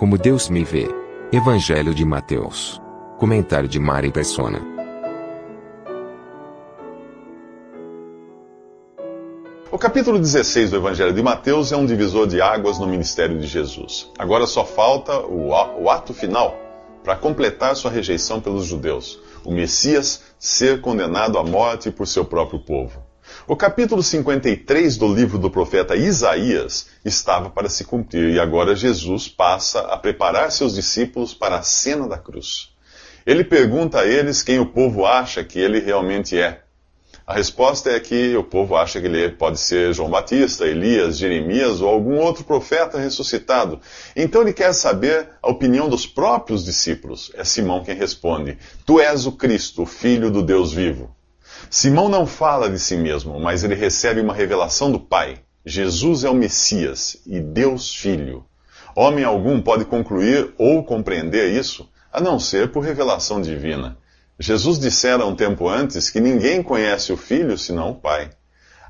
[0.00, 0.88] Como Deus me vê.
[1.30, 2.80] Evangelho de Mateus.
[3.18, 4.58] Comentário de Mari Persona.
[9.70, 13.46] O capítulo 16 do Evangelho de Mateus é um divisor de águas no ministério de
[13.46, 14.10] Jesus.
[14.18, 16.58] Agora só falta o, ato final
[17.04, 22.58] para completar sua rejeição pelos judeus, o Messias ser condenado à morte por seu próprio
[22.60, 23.09] povo.
[23.50, 29.26] O capítulo 53 do livro do profeta Isaías estava para se cumprir e agora Jesus
[29.26, 32.72] passa a preparar seus discípulos para a cena da cruz.
[33.26, 36.60] Ele pergunta a eles quem o povo acha que ele realmente é.
[37.26, 41.80] A resposta é que o povo acha que ele pode ser João Batista, Elias, Jeremias
[41.80, 43.80] ou algum outro profeta ressuscitado.
[44.14, 47.32] Então ele quer saber a opinião dos próprios discípulos.
[47.34, 51.16] É Simão quem responde: Tu és o Cristo, o Filho do Deus vivo.
[51.72, 55.38] Simão não fala de si mesmo, mas ele recebe uma revelação do Pai.
[55.64, 58.44] Jesus é o Messias e Deus Filho.
[58.96, 63.96] Homem algum pode concluir ou compreender isso a não ser por revelação divina.
[64.36, 68.30] Jesus dissera um tempo antes que ninguém conhece o Filho senão o Pai.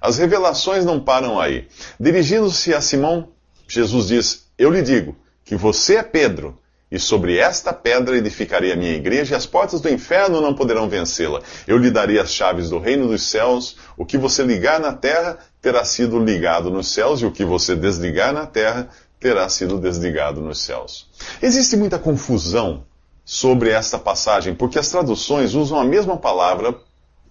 [0.01, 1.69] As revelações não param aí.
[2.01, 3.29] Dirigindo-se a Simão,
[3.69, 5.15] Jesus diz: Eu lhe digo
[5.45, 6.59] que você é Pedro,
[6.91, 10.89] e sobre esta pedra edificarei a minha igreja, e as portas do inferno não poderão
[10.89, 11.41] vencê-la.
[11.67, 13.77] Eu lhe darei as chaves do reino dos céus.
[13.97, 17.77] O que você ligar na terra terá sido ligado nos céus, e o que você
[17.77, 18.89] desligar na terra
[19.21, 21.09] terá sido desligado nos céus.
[21.41, 22.85] Existe muita confusão
[23.25, 26.75] sobre esta passagem, porque as traduções usam a mesma palavra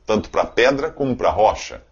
[0.06, 1.84] tanto para pedra como para rocha.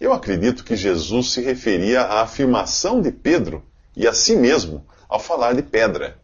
[0.00, 3.62] Eu acredito que Jesus se referia à afirmação de Pedro
[3.96, 6.21] e a si mesmo ao falar de pedra.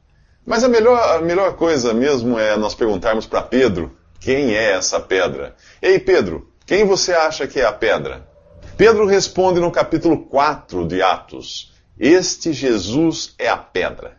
[0.49, 4.99] Mas a melhor, a melhor coisa mesmo é nós perguntarmos para Pedro quem é essa
[4.99, 5.55] pedra.
[5.83, 8.27] Ei, Pedro, quem você acha que é a pedra?
[8.75, 14.17] Pedro responde no capítulo 4 de Atos: Este Jesus é a pedra.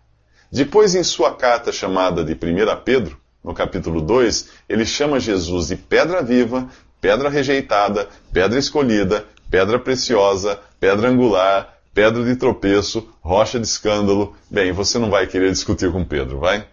[0.51, 2.37] Depois, em sua carta chamada de 1
[2.85, 6.69] Pedro, no capítulo 2, ele chama Jesus de pedra viva,
[7.01, 14.35] pedra rejeitada, pedra escolhida, pedra preciosa, pedra angular, pedra de tropeço, rocha de escândalo.
[14.49, 16.65] Bem, você não vai querer discutir com Pedro, vai?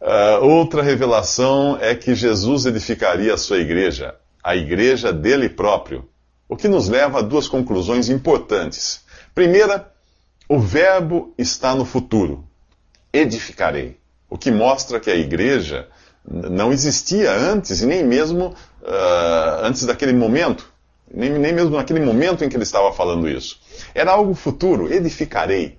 [0.00, 6.06] Uh, outra revelação é que Jesus edificaria a sua igreja, a igreja dele próprio,
[6.48, 9.02] o que nos leva a duas conclusões importantes.
[9.34, 9.90] Primeira,
[10.48, 12.44] o Verbo está no futuro
[13.14, 13.96] edificarei.
[14.28, 15.86] O que mostra que a igreja
[16.26, 18.46] não existia antes, e nem mesmo
[18.82, 20.68] uh, antes daquele momento,
[21.12, 23.60] nem, nem mesmo naquele momento em que ele estava falando isso.
[23.94, 25.78] Era algo futuro, edificarei.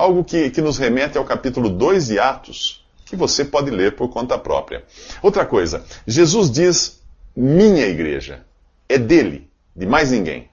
[0.00, 4.08] Algo que, que nos remete ao capítulo 2 de Atos, que você pode ler por
[4.08, 4.82] conta própria.
[5.22, 7.02] Outra coisa, Jesus diz:
[7.36, 8.42] minha igreja.
[8.88, 10.48] É dele, de mais ninguém.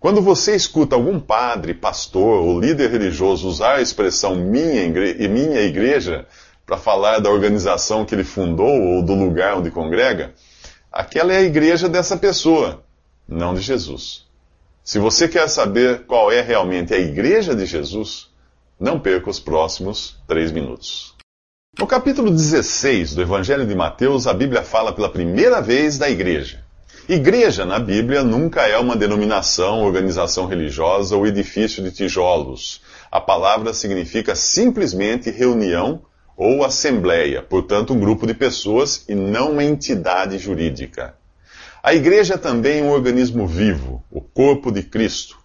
[0.00, 5.60] Quando você escuta algum padre, pastor ou líder religioso usar a expressão minha, igre minha
[5.60, 6.26] igreja
[6.64, 10.32] para falar da organização que ele fundou ou do lugar onde congrega,
[10.90, 12.82] aquela é a igreja dessa pessoa,
[13.28, 14.24] não de Jesus.
[14.82, 18.34] Se você quer saber qual é realmente a igreja de Jesus,
[18.78, 21.14] não perca os próximos três minutos.
[21.78, 26.64] No capítulo 16 do Evangelho de Mateus, a Bíblia fala pela primeira vez da igreja.
[27.08, 32.82] Igreja na Bíblia nunca é uma denominação, organização religiosa ou edifício de tijolos.
[33.10, 36.02] A palavra significa simplesmente reunião
[36.36, 41.14] ou assembleia, portanto, um grupo de pessoas e não uma entidade jurídica.
[41.82, 45.38] A igreja é também um organismo vivo, o corpo de Cristo,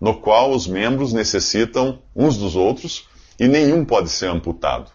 [0.00, 3.08] no qual os membros necessitam uns dos outros
[3.38, 4.90] e nenhum pode ser amputado.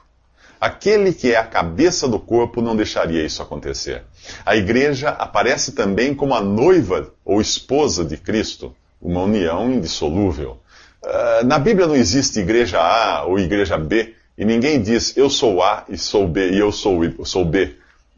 [0.60, 4.04] Aquele que é a cabeça do corpo não deixaria isso acontecer.
[4.46, 10.60] A igreja aparece também como a noiva ou esposa de Cristo, uma união indissolúvel.
[11.04, 15.62] Uh, na Bíblia não existe igreja A ou igreja B, e ninguém diz eu sou
[15.62, 17.76] A e sou B e eu sou, sou B.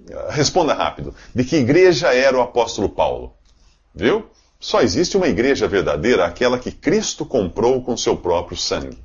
[0.07, 1.15] Uh, responda rápido.
[1.33, 3.33] De que igreja era o apóstolo Paulo?
[3.93, 4.23] Viu?
[4.65, 8.97] Só existe uma igreja verdadeira, aquela que Cristo comprou com seu próprio sangue.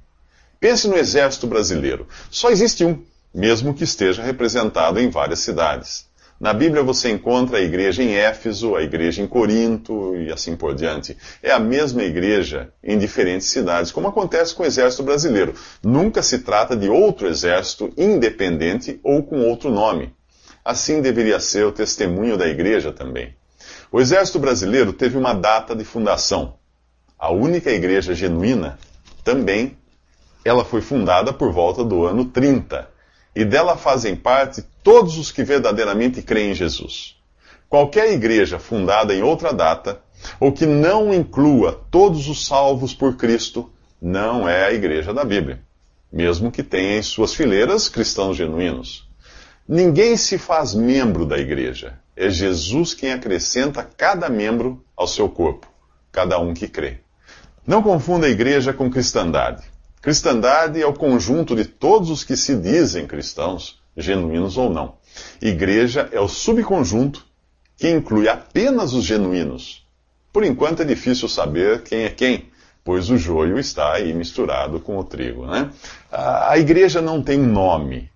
[0.59, 2.09] Pense no exército brasileiro.
[2.31, 3.03] Só existe um
[3.35, 6.07] mesmo que esteja representado em várias cidades.
[6.41, 10.75] Na Bíblia você encontra a igreja em Éfeso, a igreja em Corinto e assim por
[10.75, 11.15] diante.
[11.43, 15.55] É a mesma igreja em diferentes cidades, como acontece com o exército brasileiro.
[15.83, 20.11] Nunca se trata de outro exército independente ou com outro nome.
[20.65, 23.39] Assim deveria ser o testemunho da igreja também.
[23.93, 26.55] O exército brasileiro teve uma data de fundação.
[27.19, 28.79] A única igreja genuína
[29.25, 29.77] também
[30.45, 32.89] ela foi fundada por volta do ano 30
[33.35, 37.17] e dela fazem parte todos os que verdadeiramente creem em Jesus.
[37.69, 40.01] Qualquer igreja fundada em outra data,
[40.39, 43.71] ou que não inclua todos os salvos por Cristo,
[44.01, 45.61] não é a igreja da Bíblia,
[46.13, 49.09] mesmo que tenha em suas fileiras cristãos genuínos.
[49.69, 55.67] Ninguém se faz membro da igreja, é Jesus quem acrescenta cada membro ao seu corpo,
[56.13, 56.99] cada um que crê.
[57.67, 59.65] Não confunda a igreja com cristandade.
[60.03, 64.97] Cristandade é o conjunto de todos os que se dizem cristãos, genuínos ou não.
[65.41, 67.25] Igreja é o subconjunto
[67.75, 69.87] que inclui apenas os genuínos.
[70.31, 72.51] Por enquanto é difícil saber quem é quem,
[72.85, 75.47] pois o joio está aí misturado com o trigo.
[75.47, 75.71] Né?
[76.13, 78.10] A igreja não tem nome.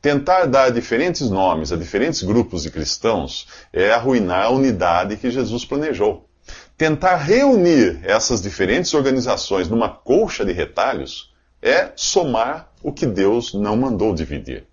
[0.00, 5.64] Tentar dar diferentes nomes a diferentes grupos de cristãos é arruinar a unidade que Jesus
[5.64, 6.28] planejou.
[6.76, 13.76] Tentar reunir essas diferentes organizações numa colcha de retalhos é somar o que Deus não
[13.76, 14.68] mandou dividir.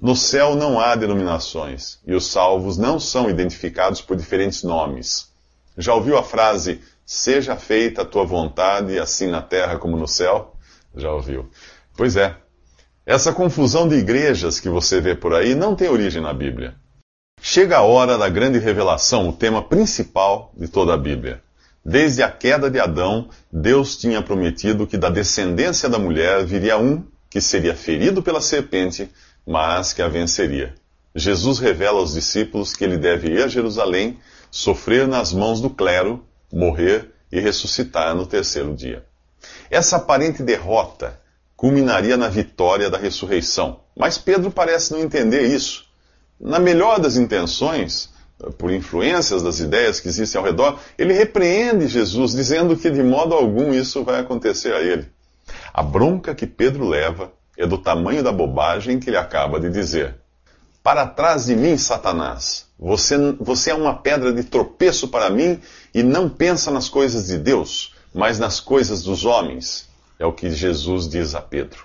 [0.00, 5.30] No céu não há denominações e os salvos não são identificados por diferentes nomes.
[5.78, 10.56] Já ouviu a frase, seja feita a tua vontade, assim na terra como no céu?
[10.96, 11.48] Já ouviu?
[11.96, 12.36] Pois é.
[13.06, 16.74] Essa confusão de igrejas que você vê por aí não tem origem na Bíblia.
[17.40, 21.40] Chega a hora da grande revelação, o tema principal de toda a Bíblia.
[21.84, 27.04] Desde a queda de Adão, Deus tinha prometido que da descendência da mulher viria um
[27.30, 29.08] que seria ferido pela serpente,
[29.46, 30.74] mas que a venceria.
[31.14, 34.18] Jesus revela aos discípulos que ele deve ir a Jerusalém,
[34.50, 39.04] sofrer nas mãos do clero, morrer e ressuscitar no terceiro dia.
[39.70, 41.24] Essa aparente derrota
[41.56, 45.86] culminaria na vitória da ressurreição, mas Pedro parece não entender isso.
[46.38, 48.10] Na melhor das intenções,
[48.58, 53.34] por influências das ideias que existem ao redor, ele repreende Jesus, dizendo que de modo
[53.34, 55.08] algum isso vai acontecer a ele.
[55.72, 60.16] A bronca que Pedro leva é do tamanho da bobagem que ele acaba de dizer.
[60.82, 65.58] Para trás de mim, Satanás, você, você é uma pedra de tropeço para mim
[65.94, 69.85] e não pensa nas coisas de Deus, mas nas coisas dos homens.
[70.18, 71.84] É o que Jesus diz a Pedro.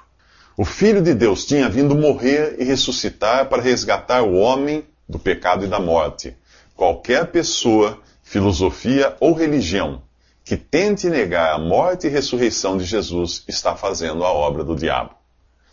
[0.57, 5.65] O Filho de Deus tinha vindo morrer e ressuscitar para resgatar o homem do pecado
[5.65, 6.35] e da morte.
[6.75, 10.01] Qualquer pessoa, filosofia ou religião
[10.43, 15.11] que tente negar a morte e ressurreição de Jesus está fazendo a obra do diabo.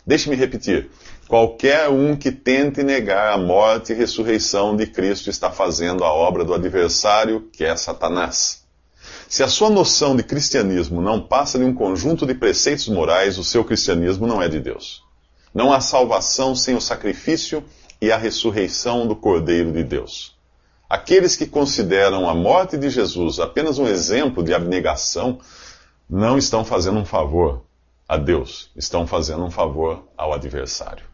[0.05, 0.89] Deixe-me repetir.
[1.27, 6.43] Qualquer um que tente negar a morte e ressurreição de Cristo está fazendo a obra
[6.43, 8.58] do adversário, que é Satanás.
[9.29, 13.43] Se a sua noção de cristianismo não passa de um conjunto de preceitos morais, o
[13.43, 15.03] seu cristianismo não é de Deus.
[15.53, 17.63] Não há salvação sem o sacrifício
[18.01, 20.35] e a ressurreição do Cordeiro de Deus.
[20.89, 25.37] Aqueles que consideram a morte de Jesus apenas um exemplo de abnegação
[26.09, 27.61] não estão fazendo um favor
[28.07, 31.08] a Deus, estão fazendo um favor ao adversário.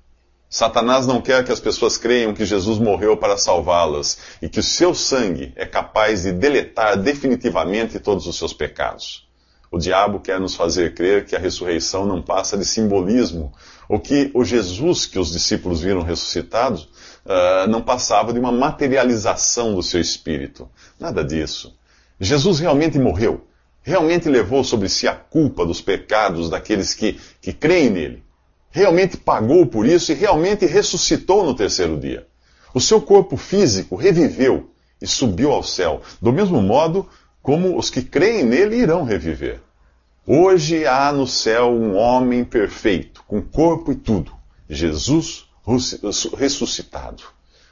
[0.56, 4.64] Satanás não quer que as pessoas creiam que Jesus morreu para salvá-las e que o
[4.64, 9.28] seu sangue é capaz de deletar definitivamente todos os seus pecados.
[9.70, 13.52] O diabo quer nos fazer crer que a ressurreição não passa de simbolismo,
[13.90, 16.84] ou que o Jesus que os discípulos viram ressuscitados
[17.26, 20.70] uh, não passava de uma materialização do seu espírito.
[20.98, 21.78] Nada disso.
[22.18, 23.46] Jesus realmente morreu.
[23.84, 28.25] Realmente levou sobre si a culpa dos pecados daqueles que, que creem nele.
[28.76, 32.28] Realmente pagou por isso e realmente ressuscitou no terceiro dia.
[32.74, 34.70] O seu corpo físico reviveu
[35.02, 37.08] e subiu ao céu, do mesmo modo
[37.42, 39.62] como os que creem nele irão reviver.
[40.28, 44.34] Hoje há no céu um homem perfeito, com corpo e tudo,
[44.70, 45.46] Jesus
[46.38, 47.24] ressuscitado.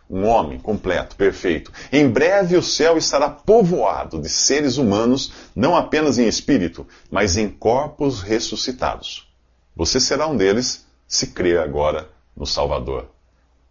[0.10, 1.69] Um homem completo, perfeito.
[1.91, 7.50] Em breve o céu estará povoado de seres humanos, não apenas em espírito, mas em
[7.50, 9.27] corpos ressuscitados.
[9.75, 13.08] Você será um deles se crer agora no Salvador.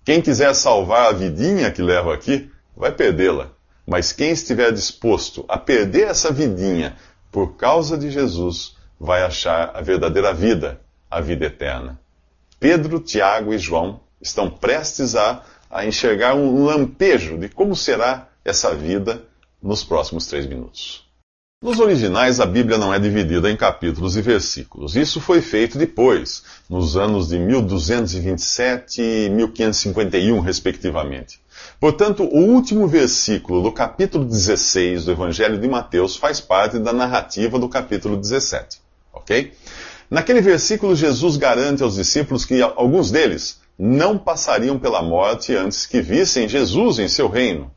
[0.04, 3.50] Quem quiser salvar a vidinha que leva aqui, vai perdê-la.
[3.84, 6.96] Mas quem estiver disposto a perder essa vidinha
[7.32, 10.80] por causa de Jesus, vai achar a verdadeira vida,
[11.11, 11.99] a vida eterna.
[12.61, 18.72] Pedro, Tiago e João estão prestes a, a enxergar um lampejo de como será essa
[18.72, 19.25] vida
[19.61, 21.11] nos próximos três minutos.
[21.62, 24.97] Nos originais, a Bíblia não é dividida em capítulos e versículos.
[24.97, 31.38] Isso foi feito depois, nos anos de 1227 e 1551, respectivamente.
[31.78, 37.61] Portanto, o último versículo do capítulo 16 do Evangelho de Mateus faz parte da narrativa
[37.61, 38.81] do capítulo 17.
[39.12, 39.52] Ok?
[40.11, 46.02] Naquele versículo, Jesus garante aos discípulos que alguns deles não passariam pela morte antes que
[46.02, 47.71] vissem Jesus em seu reino.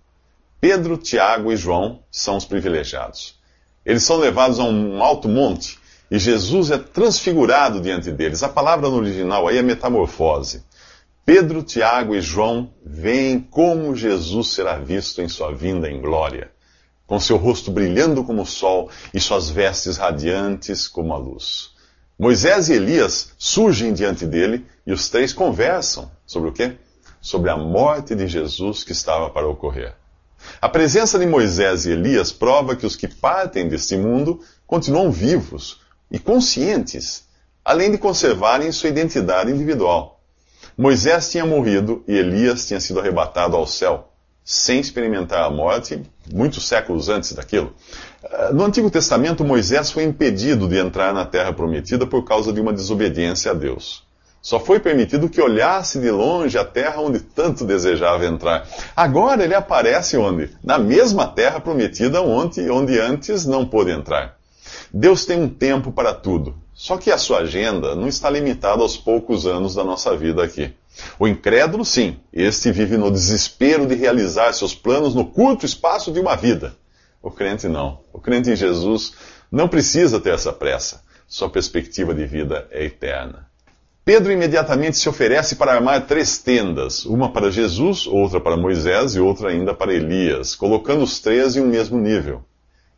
[0.60, 3.45] Pedro, Tiago e João são os privilegiados.
[3.86, 5.78] Eles são levados a um alto monte
[6.10, 8.44] e Jesus é transfigurado diante deles.
[8.44, 10.64] A palavra no original aí é metamorfose.
[11.26, 16.52] Pedro, Tiago e João veem como Jesus será visto em sua vinda em glória,
[17.08, 21.72] com seu rosto brilhando como o sol e suas vestes radiantes como a luz.
[22.18, 26.78] Moisés e Elias surgem diante dele e os três conversam sobre o quê?
[27.20, 29.96] Sobre a morte de Jesus que estava para ocorrer.
[30.62, 35.82] A presença de Moisés e Elias prova que os que partem deste mundo continuam vivos
[36.10, 37.26] e conscientes,
[37.64, 40.22] além de conservarem sua identidade individual.
[40.78, 44.12] Moisés tinha morrido e Elias tinha sido arrebatado ao céu,
[44.44, 47.74] sem experimentar a morte, muitos séculos antes daquilo.
[48.54, 52.74] No Antigo Testamento, Moisés foi impedido de entrar na terra prometida por causa de uma
[52.74, 54.05] desobediência a Deus.
[54.46, 58.70] Só foi permitido que olhasse de longe a terra onde tanto desejava entrar.
[58.96, 60.52] Agora ele aparece onde?
[60.64, 64.38] Na mesma terra prometida onde, onde antes não pôde entrar.
[64.94, 66.56] Deus tem um tempo para tudo.
[66.76, 70.72] Só que a sua agenda não está limitada aos poucos anos da nossa vida aqui.
[71.18, 76.20] O incrédulo, sim, este vive no desespero de realizar seus planos no curto espaço de
[76.20, 76.76] uma vida.
[77.20, 78.02] O crente não.
[78.14, 79.14] O crente em Jesus
[79.52, 81.02] não precisa ter essa pressa.
[81.28, 83.48] Sua perspectiva de vida é eterna.
[84.06, 89.20] Pedro imediatamente se oferece para armar três tendas, uma para Jesus, outra para Moisés e
[89.20, 92.46] outra ainda para Elias, colocando os três em um mesmo nível.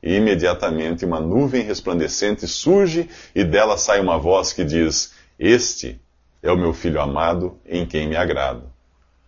[0.04, 5.98] E imediatamente uma nuvem resplandecente surge e dela sai uma voz que diz: Este
[6.44, 8.64] é o meu filho amado, em quem me agrado.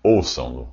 [0.03, 0.67] Ouçam-no.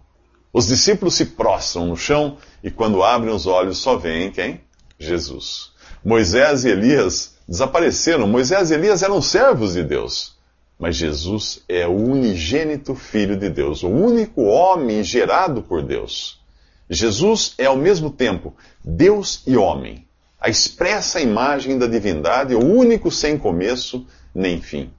[0.52, 4.60] Os discípulos se prostram no chão e, quando abrem os olhos, só veem quem?
[4.98, 5.70] Jesus.
[6.04, 8.26] Moisés e Elias desapareceram.
[8.26, 10.35] Moisés e Elias eram servos de Deus.
[10.78, 16.40] Mas Jesus é o unigênito Filho de Deus, o único homem gerado por Deus.
[16.88, 18.54] Jesus é ao mesmo tempo
[18.84, 20.06] Deus e homem,
[20.40, 24.90] a expressa imagem da divindade, o único sem começo nem fim.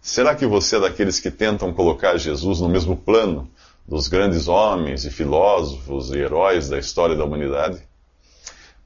[0.00, 3.48] Será que você é daqueles que tentam colocar Jesus no mesmo plano
[3.86, 7.80] dos grandes homens e filósofos e heróis da história da humanidade?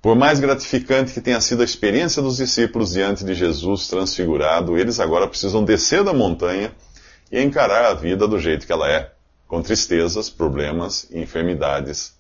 [0.01, 5.01] Por mais gratificante que tenha sido a experiência dos discípulos diante de Jesus transfigurado, eles
[5.01, 6.73] agora precisam descer da montanha
[7.31, 9.13] e encarar a vida do jeito que ela é,
[9.49, 12.15] com tristezas, problemas e enfermidades,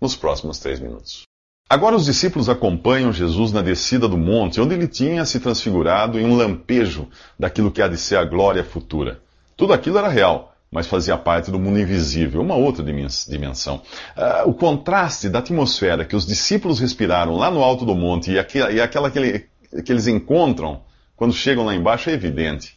[0.00, 1.22] nos próximos três minutos.
[1.68, 6.24] Agora os discípulos acompanham Jesus na descida do monte, onde ele tinha se transfigurado em
[6.24, 9.20] um lampejo daquilo que há de ser a glória futura.
[9.56, 13.80] Tudo aquilo era real, mas fazia parte do mundo invisível, uma outra dimensão.
[14.14, 18.38] Uh, o contraste da atmosfera que os discípulos respiraram lá no alto do monte e,
[18.38, 19.46] aquela, e aquela que, ele,
[19.82, 20.82] que eles encontram
[21.16, 22.76] quando chegam lá embaixo é evidente.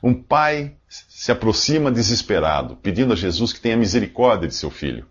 [0.00, 5.04] Um pai se aproxima desesperado, pedindo a Jesus que tenha misericórdia de seu filho.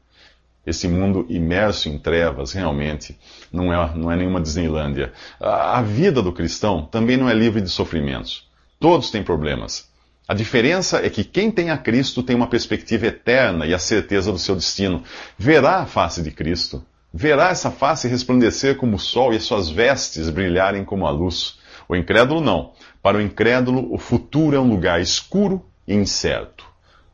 [0.65, 3.19] Esse mundo imerso em trevas, realmente,
[3.51, 5.12] não é, não é nenhuma Disneylândia.
[5.41, 8.48] A vida do cristão também não é livre de sofrimentos.
[8.79, 9.88] Todos têm problemas.
[10.30, 14.32] A diferença é que quem tem a Cristo tem uma perspectiva eterna e a certeza
[14.32, 15.02] do seu destino.
[15.36, 19.72] Verá a face de Cristo, verá essa face resplandecer como o sol e as suas
[19.72, 21.58] vestes brilharem como a luz.
[21.88, 22.74] O incrédulo não.
[23.02, 26.69] Para o incrédulo, o futuro é um lugar escuro e incerto.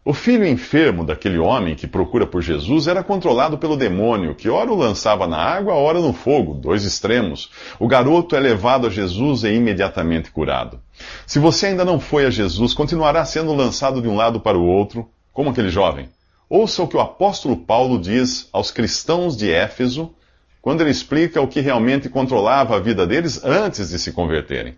[0.08, 4.72] O filho enfermo daquele homem que procura por Jesus era controlado pelo demônio, que ora
[4.72, 7.50] o lançava na água, ora no fogo, dois extremos.
[7.80, 10.80] O garoto é levado a Jesus e é imediatamente curado.
[11.26, 14.68] Se você ainda não foi a Jesus, continuará sendo lançado de um lado para o
[14.68, 16.08] outro, como aquele jovem.
[16.48, 20.14] Ouça o que o apóstolo Paulo diz aos cristãos de Éfeso,
[20.62, 24.76] quando ele explica o que realmente controlava a vida deles antes de se converterem.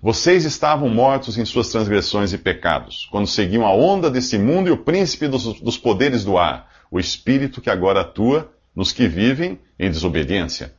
[0.00, 4.72] Vocês estavam mortos em suas transgressões e pecados, quando seguiam a onda deste mundo e
[4.72, 9.58] o príncipe dos, dos poderes do ar, o espírito que agora atua nos que vivem
[9.78, 10.74] em desobediência.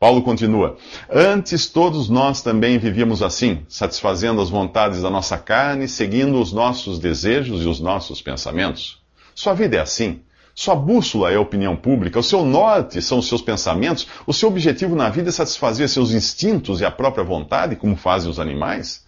[0.00, 0.76] Paulo continua:
[1.08, 6.98] Antes todos nós também vivíamos assim, satisfazendo as vontades da nossa carne, seguindo os nossos
[6.98, 9.00] desejos e os nossos pensamentos.
[9.34, 10.20] Sua vida é assim.
[10.54, 14.48] Sua bússola é a opinião pública, o seu norte são os seus pensamentos, o seu
[14.48, 19.04] objetivo na vida é satisfazer seus instintos e a própria vontade, como fazem os animais?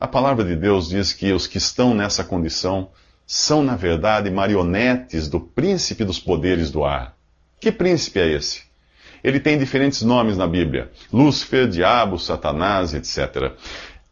[0.00, 2.90] A palavra de Deus diz que os que estão nessa condição
[3.26, 7.16] são, na verdade, marionetes do príncipe dos poderes do ar.
[7.60, 8.66] Que príncipe é esse?
[9.26, 13.52] ele tem diferentes nomes na Bíblia: Lúcifer, Diabo, Satanás, etc.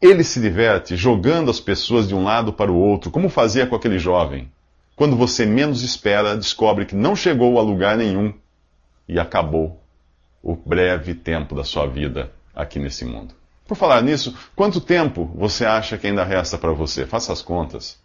[0.02, 3.76] Ele se diverte jogando as pessoas de um lado para o outro, como fazia com
[3.76, 4.50] aquele jovem.
[4.96, 8.32] Quando você menos espera, descobre que não chegou a lugar nenhum
[9.08, 9.82] e acabou
[10.42, 13.34] o breve tempo da sua vida aqui nesse mundo.
[13.66, 17.06] Por falar nisso, quanto tempo você acha que ainda resta para você?
[17.06, 17.98] Faça as contas.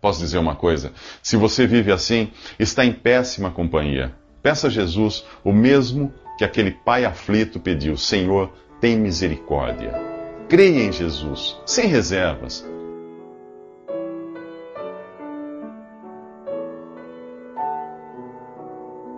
[0.00, 0.92] Posso dizer uma coisa?
[1.22, 4.14] Se você vive assim, está em péssima companhia.
[4.42, 9.92] Peça a Jesus o mesmo que aquele pai aflito pediu: Senhor, tem misericórdia.
[10.48, 12.64] Creia em Jesus, sem reservas.